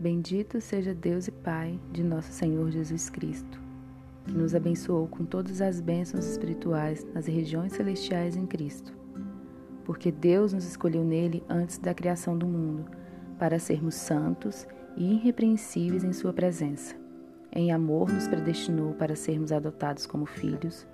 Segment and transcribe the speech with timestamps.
[0.00, 3.60] Bendito seja Deus e Pai de nosso Senhor Jesus Cristo,
[4.24, 8.92] que nos abençoou com todas as bênçãos espirituais nas regiões celestiais em Cristo.
[9.84, 12.84] Porque Deus nos escolheu nele antes da criação do mundo,
[13.40, 16.94] para sermos santos e irrepreensíveis em Sua presença.
[17.50, 20.86] Em amor, nos predestinou para sermos adotados como filhos,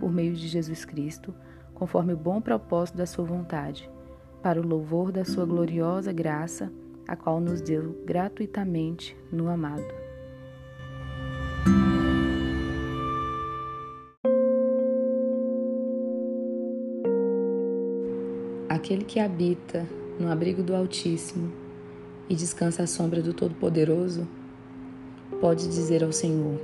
[0.00, 1.32] por meio de Jesus Cristo,
[1.74, 3.88] conforme o bom propósito da Sua vontade,
[4.42, 6.72] para o louvor da Sua gloriosa graça
[7.08, 9.82] a qual nos deu gratuitamente no amado.
[18.68, 19.86] Aquele que habita
[20.20, 21.50] no abrigo do Altíssimo
[22.28, 24.28] e descansa à sombra do Todo-Poderoso,
[25.40, 26.60] pode dizer ao Senhor: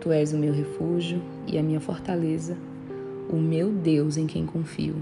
[0.00, 2.56] Tu és o meu refúgio e a minha fortaleza,
[3.28, 4.96] o meu Deus em quem confio.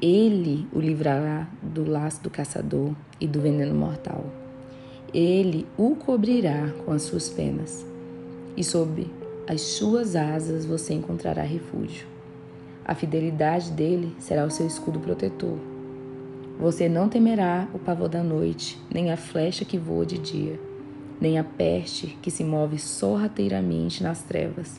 [0.00, 4.26] Ele o livrará do laço do caçador e do veneno mortal.
[5.12, 7.86] Ele o cobrirá com as suas penas,
[8.54, 9.06] e sob
[9.48, 12.06] as suas asas você encontrará refúgio.
[12.84, 15.56] A fidelidade dele será o seu escudo protetor.
[16.60, 20.60] Você não temerá o pavor da noite, nem a flecha que voa de dia,
[21.18, 24.78] nem a peste que se move sorrateiramente nas trevas,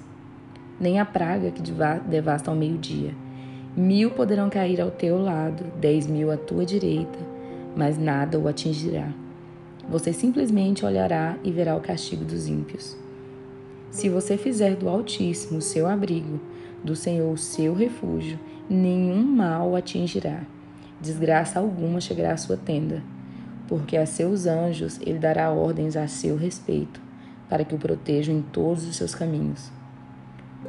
[0.79, 1.63] nem a praga que
[2.07, 3.15] devasta ao meio-dia
[3.77, 7.19] Mil poderão cair ao teu lado, dez mil à tua direita,
[7.75, 9.13] mas nada o atingirá.
[9.87, 12.97] Você simplesmente olhará e verá o castigo dos ímpios.
[13.91, 16.39] Se você fizer do Altíssimo seu abrigo,
[16.83, 20.41] do Senhor seu refúgio, nenhum mal o atingirá.
[20.99, 23.03] Desgraça alguma chegará à sua tenda,
[23.67, 26.99] porque a seus anjos ele dará ordens a seu respeito,
[27.47, 29.71] para que o protejam em todos os seus caminhos.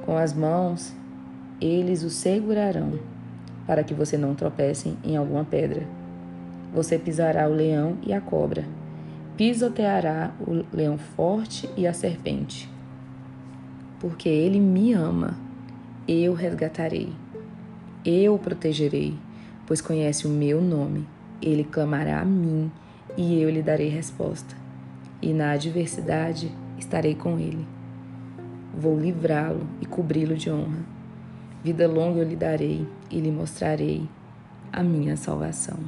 [0.04, 0.92] Com as mãos
[1.60, 2.98] eles o segurarão,
[3.66, 5.82] para que você não tropece em alguma pedra.
[6.72, 8.64] Você pisará o leão e a cobra,
[9.36, 12.70] pisoteará o leão forte e a serpente.
[13.98, 15.36] Porque ele me ama,
[16.06, 17.12] eu resgatarei.
[18.04, 19.14] Eu o protegerei,
[19.66, 21.04] pois conhece o meu nome.
[21.42, 22.70] Ele clamará a mim
[23.16, 24.54] e eu lhe darei resposta.
[25.20, 27.66] E na adversidade estarei com ele.
[28.72, 30.97] Vou livrá-lo e cobri-lo de honra
[31.62, 34.08] Vida longa eu lhe darei e lhe mostrarei
[34.72, 35.78] a minha salvação.